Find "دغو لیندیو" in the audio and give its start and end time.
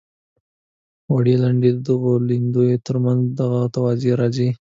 1.87-2.83